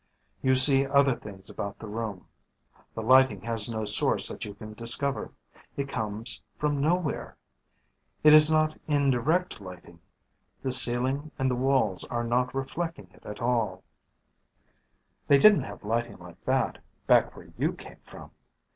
You 0.41 0.55
see 0.55 0.87
other 0.87 1.13
things 1.15 1.47
about 1.51 1.77
the 1.77 1.85
room. 1.85 2.25
The 2.95 3.03
lighting 3.03 3.41
has 3.41 3.69
no 3.69 3.85
source 3.85 4.27
that 4.29 4.45
you 4.45 4.55
can 4.55 4.73
discover. 4.73 5.31
It 5.77 5.89
comes 5.89 6.41
from 6.57 6.81
nowhere. 6.81 7.37
It 8.23 8.33
is 8.33 8.49
not 8.49 8.75
indirect 8.87 9.61
lighting; 9.61 9.99
the 10.63 10.71
ceiling 10.71 11.29
and 11.37 11.51
the 11.51 11.55
walls 11.55 12.03
are 12.05 12.23
not 12.23 12.55
reflecting 12.55 13.11
it 13.13 13.23
at 13.27 13.43
all. 13.43 13.83
[Illustration: 15.27 15.27
Illustrated 15.27 15.27
by 15.27 15.27
VIDMER] 15.27 15.27
They 15.27 15.37
didn't 15.37 15.69
have 15.69 15.83
lighting 15.83 16.17
like 16.17 16.45
that, 16.45 16.79
back 17.05 17.35
where 17.35 17.51
you 17.59 17.73
came 17.73 17.99
from. 18.01 18.31